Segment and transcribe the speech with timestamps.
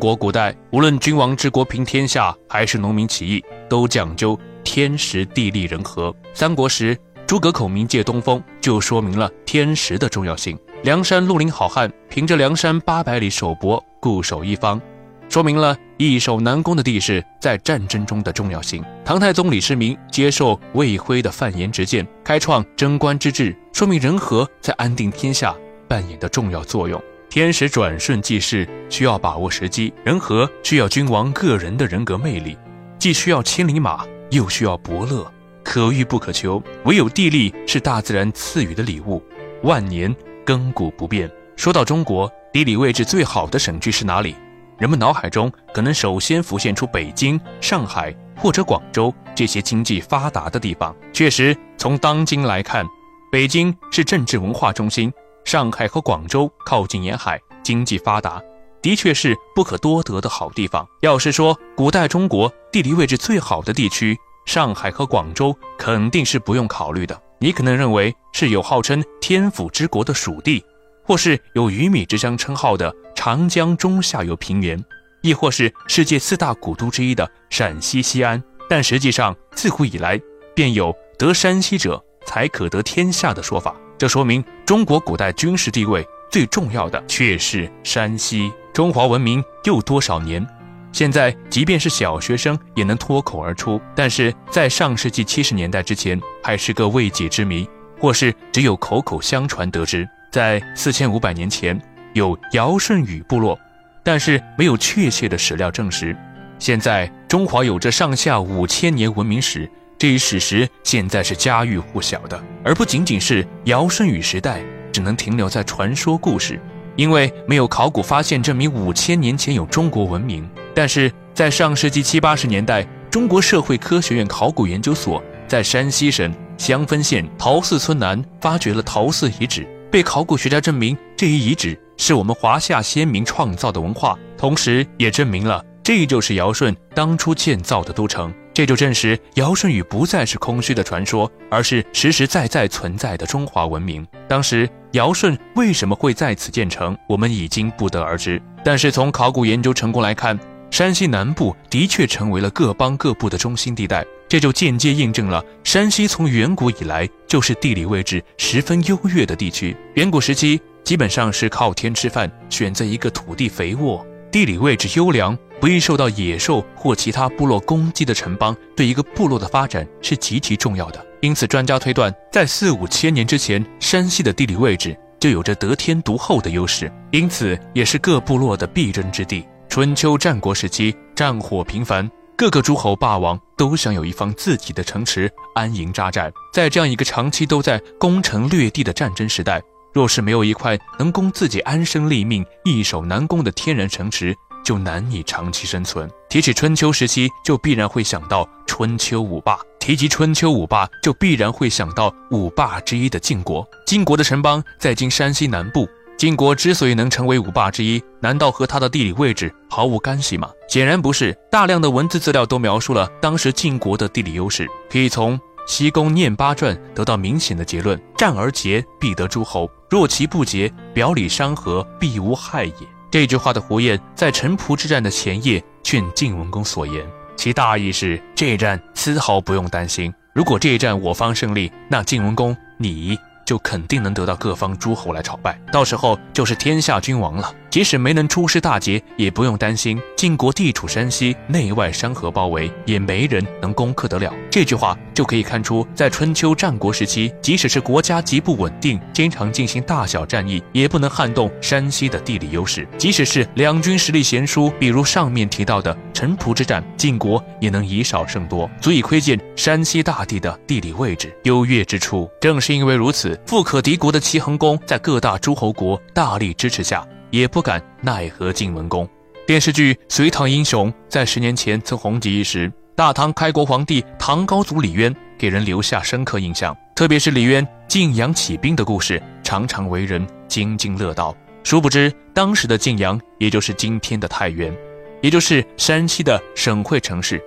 [0.00, 6.12] 国古代无论君王治国平天下，还是农民起义，都讲究天时地利人和。
[6.32, 10.58] 三国时，诸葛孔明借东风，就说明了天时的重要性。
[10.84, 14.80] 梁山绿林好汉凭着梁山八百里守博，固守一方，
[15.28, 18.82] 说明了易守难攻的地势在战争中的重要性。
[19.04, 25.54] 唐太宗李世民接受魏辉的范言直谏，开创贞观之治，说明人和在安定天下
[25.86, 26.98] 扮演的重要作用。
[27.30, 32.58] 天时转瞬即逝，需要把握时机；人和需要君王个人的人格魅力，
[32.98, 36.60] 既需要千里马，又需要伯乐，可遇不可求。
[36.86, 39.22] 唯有地利是大自然赐予的礼物，
[39.62, 40.14] 万年。
[40.44, 41.30] 亘古不变。
[41.54, 44.34] 说到中国地理位置最好的省区是哪里？
[44.78, 50.96] 人们脑海中可能首先浮现出北京、上海或者广州这些经济发达的地方。
[51.12, 52.84] 确实，从当今来看，
[53.30, 55.12] 北京是政治文化中心，
[55.44, 58.40] 上海和广州靠近沿海，经济发达，
[58.80, 60.86] 的确是不可多得的好地方。
[61.00, 67.20] 要是说古代中国地理位置最好的地区，上海和广州肯定是不用考虑的。
[67.38, 70.64] 你可能认为是有号称天府之国的蜀地，
[71.02, 74.82] 或是有鱼米之乡称号的长江中下游平原，
[75.22, 78.42] 亦或是世界四大古都之一的陕西西安。
[78.68, 80.20] 但实际上，自古以来
[80.54, 83.74] 便有得山西者才可得天下的说法。
[84.00, 88.50] 这说明中国古代军事地位最重要的却是山西。
[88.72, 90.42] 中华文明又多少年？
[90.90, 100.08] 现在，即便是小学生也能脱口而出，但是在上世纪七十年代之前，还是个未解之谜，或是只有口口相传得知。
[100.32, 101.78] 在四千五百年前，
[102.14, 103.58] 有尧舜禹部落，
[104.02, 106.16] 但是没有确切的史料证实。
[106.58, 116.58] 现在，中华有着上下五千年文明史，这一史实现在是家喻户晓的，而不仅仅是尧舜禹时代只能停留在传说故事，
[116.96, 120.48] 因为没有考古发现证明五千年前有中国文明。
[120.74, 138.32] 但是在上世纪七八十年代，中国社会科学院考古研究所在山西省襄汾县陶寺村南发掘了陶寺遗址，被考古学家证明这一遗址是我们华夏先民创造的文化，同时也证明了这就是尧舜当初建造的都城。
[138.60, 144.06] 这就证实尧舜禹不再是空虚的传说，而是实实在在存在的中华文明。
[144.28, 148.38] 当时尧舜为什么会在此建成，我们已经不得而知。
[148.62, 150.38] 但是从考古研究成功来看，
[150.70, 159.74] 山西南部的确成为了各邦各部的中心地带，这就间接印证了山西从远古以来就是地理位置十分优越的地区。
[159.94, 171.06] 远古时期基本上是靠天吃饭，选择一个土地肥沃、地理位置优良、不易受到野兽或其他部落攻击的城邦，对一个部落的发展是极其重要的。
[171.20, 179.44] 因此，专家推断，在四五千年之前，山西的地理位置就有着得天独厚的优势，因此也是各部落的必争之地。
[179.68, 186.32] 春秋战国时期，战火频繁，各个诸侯霸王都想有一方自己的城池安营扎寨。
[186.54, 189.60] 在这样一个长期都在攻城略地的战争时代，
[189.92, 194.34] 若是没有一块能供自己安身立命、易守难攻的天然城池，
[194.64, 196.10] 就难以长期生存。
[196.28, 203.66] 提起春秋时期，就必然会想到春秋五霸；提及春秋五霸，就必然会想到五霸之一的晋国。
[203.86, 205.88] 晋国的城邦在今山西南部。
[206.16, 210.50] 晋国之所以能成为五霸之一，难道和它的地理位置毫无干系吗？
[210.68, 211.34] 显然不是。
[211.50, 222.74] 大量的文字资料都描述了当时晋国的地理优势，可以从《西宫念八传》得到明显的结论：战而竭，必得诸侯；若其不竭，表里山河，必无害也。
[223.10, 227.04] 这句话的胡彦在城濮之战的前夜劝晋文公所言，
[227.36, 230.14] 其大意是：这一战丝毫不用担心。
[230.32, 233.18] 如果这一战我方胜利，那晋文公你。
[233.46, 237.52] 就肯定能得到各方诸侯来朝拜，到时候就是天下君王了。
[237.70, 239.98] 即使没能出师大捷，也不用担心。
[240.16, 244.34] 晋国地处山西，内外山河包围，也没人能攻克得了。
[244.50, 252.86] 这句话就可以看出，在春秋战国时期，即使是国家极不稳定，经常进行大小战役，也不能撼动山西的地理优势。
[252.98, 262.28] 即使是两军实力悬殊，比如上面提到的城濮之战，晋国也能以少胜多，足以窥见山西大地的地理位置优越之处。
[262.40, 263.38] 正是因为如此。
[263.46, 269.08] 富可敌国的齐桓公，在各大诸侯国大力支持下，也不敢奈何晋文公。
[269.46, 276.76] 电视剧《隋唐英雄》在十年前曾红极一时，大唐开国皇帝唐高祖李渊给人留下深刻印象。
[276.94, 281.34] 特别是李渊晋阳起兵的故事，常常为人津津乐道。
[281.64, 284.74] 殊不知，当时的晋阳，也就是今天的太原，
[285.20, 287.42] 也就是山西的省会城市。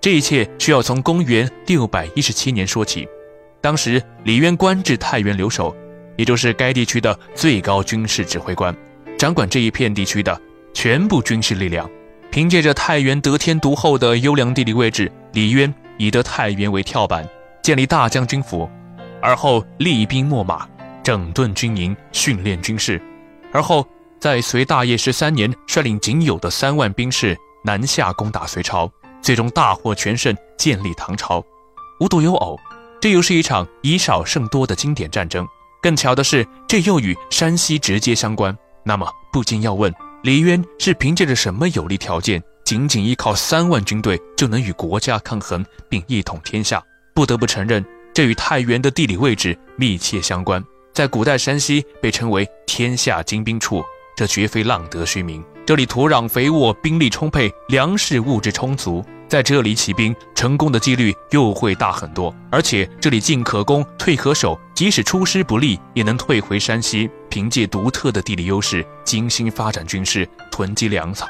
[0.00, 3.06] 这一切需要从公元六百一十七年说起。
[3.60, 5.74] 当时李渊官至太原留守，
[6.16, 8.76] 也就是该地区的最高军事指挥官，
[9.22, 10.36] 掌管这一片地区的
[10.74, 11.88] 全部军事力量。
[12.32, 17.24] 凭借着太原得天独厚的优良地理位置，李渊以得太原为跳板，
[17.62, 18.68] 建立大将军府，
[19.20, 20.68] 而后厉兵秣马，
[21.04, 23.00] 整顿军营，训练军士，
[23.52, 23.86] 而后
[24.18, 28.90] 在隋大业十三年，率领仅有的三万兵士南下攻打隋朝，
[29.20, 31.40] 最终大获全胜，建立唐朝。
[32.00, 32.58] 无独有偶，
[33.00, 35.46] 这又是一场以少胜多的经典战争。
[35.80, 38.58] 更巧的是，这又与山西直接相关。
[38.84, 39.92] 那么，不禁要问：
[40.22, 46.82] 李渊是凭借着什么有利条件，仅仅依靠三万军队就能与国家抗衡并一统天下？
[47.14, 50.62] 不得不承认，这与太原的地理位置密切相关。
[50.92, 53.82] 在古代，山西被称为“天下精兵处”，
[54.16, 55.42] 这绝非浪得虚名。
[55.64, 59.04] 这里土壤肥沃，兵力充沛，粮食物质充足。
[59.28, 71.26] 在这里起兵成功的几率又会大很多，而且这里进可攻，退可守，即使出师不利，也能退回山西，凭借独特的地理优势，精心发展军事，囤积粮草，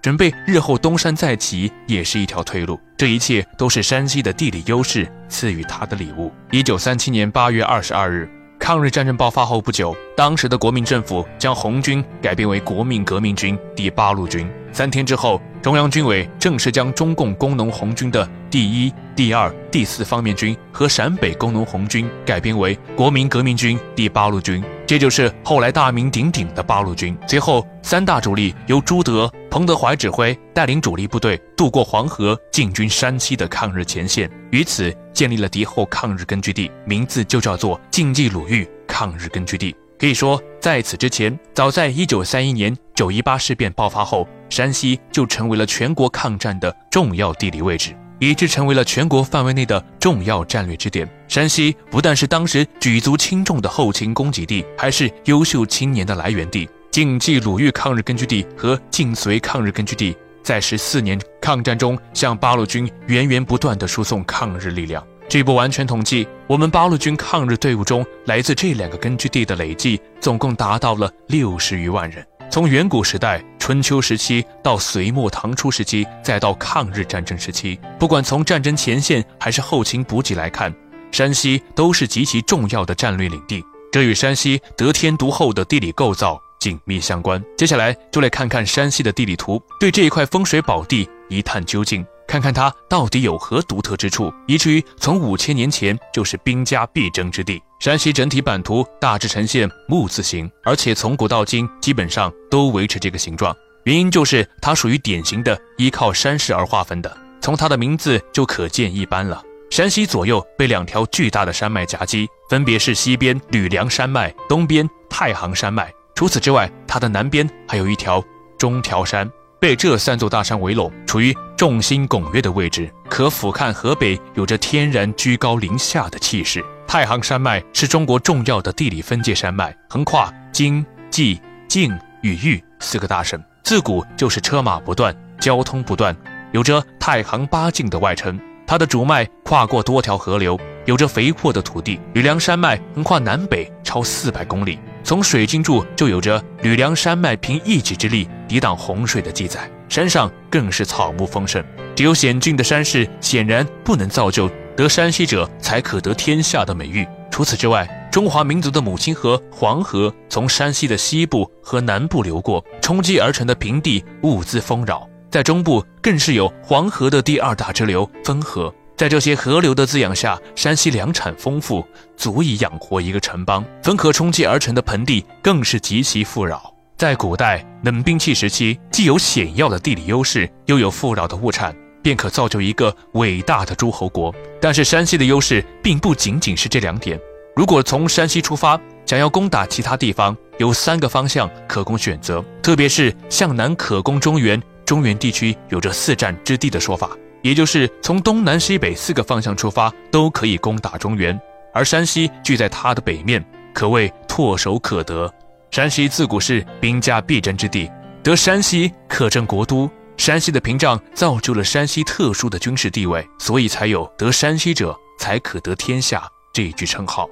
[0.00, 2.78] 准备日后东山再起，也是一条退路。
[2.96, 6.32] 这一切都是山西的地理优势赐予他的礼物。
[6.52, 8.30] 一九三七年八月二十二日。
[8.60, 14.46] 抗日战争爆发后不久，当时的国民政府将红军改编为国民革命军第八路军。
[14.70, 24.62] 三天之后，中央军委正式将中共工农红军的第一、第二、第四方面军和陕北工农红军改编为国民革命军第八路军。
[24.86, 27.16] 这就是后来大名鼎鼎的八路军。
[27.26, 39.74] 随后，三大主力由朱德、彭德怀指挥，带领主力部队渡过黄河，进军山西的抗日前线，于此建立了敌后抗日根据地，名字就叫做晋冀鲁豫抗日根据地。
[39.98, 47.94] 可以说，在此之前，早在一九三一年九一八事变爆发后，山西就成为了全国抗战的重要地理位置。
[48.20, 51.08] 以致成为了全国范围内的重要战略支点。
[51.26, 56.68] 山西不但是当时举足轻重的后勤供给地，还是优秀青年的来源地。
[56.90, 65.06] 晋冀鲁豫抗日根据地和晋绥抗日根据地在十四年抗战中向八路军源源不断的输送抗日力量。
[65.28, 72.26] 据不完全统计，我们八路军抗日队伍中来自这两个根据地的累计总共达到了六十余万人。
[72.50, 73.42] 从远古时代。
[73.60, 80.74] 春秋时期到隋末唐初时期，再到抗日战争时期，不管从战争前线还是后勤补给来看，
[81.12, 83.62] 山西都是极其重要的战略领地。
[83.92, 87.42] 这与山西得天独厚的地理构造紧密相关。
[87.56, 97.60] 接下来就来看看山西的地理图，对这一块风水宝地一探究竟，看看它到底有何独特之处，以至于从五千年前就是兵家必争之地。
[97.80, 103.56] 山西整体版图大致呈现木字形，而且从古到今基本上都维持这个形状。
[103.84, 109.42] 原因就是它属于典型的依靠山势而划分的，从它的名字就可见一斑了。
[109.70, 115.90] 山西左右被两条巨大的山脉夹击，分别是西边吕梁山脉、东边太行山脉。
[116.20, 118.22] 除此之外，它的南边还有一条
[118.58, 119.26] 中条山，
[119.58, 126.62] 被这三座大山围拢，处于众星拱月的位置，可俯瞰河北，有着天然居高临下的气势。
[126.86, 131.90] 太行山脉是中国重要的地理分界山脉，横跨京、冀、晋
[132.20, 136.14] 与豫四个大省，自古就是车马不断、交通不断，
[136.52, 138.38] 有着“太行八境”的外称。
[138.66, 142.00] 它的主脉跨过多条河流，有着肥沃的土地。
[142.14, 149.70] 吕梁山脉横跨南北超四百公里，从水经注就有着“吕梁山脉凭一己之力抵挡洪水”的记载。
[149.88, 151.64] 山上更是草木丰盛，
[151.96, 154.48] 只有险峻的山势，显然不能造就。
[154.76, 157.06] 得山西者才可得天下的美誉。
[157.30, 165.06] 除此之外，中华民族的母亲河黄河从山西的西部和南部流过，冲击而成的平地物资丰饶。
[165.30, 168.72] 在中部更是有黄河的第二大支流汾河。
[169.00, 171.82] 在这些河流的滋养下，山西粮产丰富，
[172.18, 173.64] 足以养活一个城邦。
[173.82, 176.70] 汾河冲积而成的盆地更是极其富饶。
[176.98, 181.74] 在古代冷兵器时期，既有险要的地理优势，又有富饶的物产。
[182.02, 184.34] 便可造就一个伟大的诸侯国。
[184.60, 187.18] 但是山西的优势并不仅仅是这两点。
[187.56, 192.44] 如果从山西出发，想要攻打其他地方，有三个方向可供选择。
[192.62, 197.08] 特别是向南可攻中原，中原地区有着四战之地的说法，
[197.42, 201.38] 也就是从东南西北四个方向出发都可以攻打中原。
[201.72, 205.32] 而山西居在它的北面，可谓唾手可得。
[205.70, 207.90] 山西自古是兵家必争之地，
[208.22, 209.88] 得山西可镇国都。
[210.16, 217.26] 山西的屏障造就了山西特殊的军事地位，所以才有“得山西者，才可得天下”这一句称号。